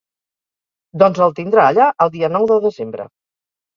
Doncs 1.03 1.21
el 1.27 1.35
tindrà 1.41 1.67
allà 1.73 1.91
el 2.07 2.13
dia 2.19 2.31
nou 2.37 2.49
de 2.53 2.59
Desembre. 2.67 3.07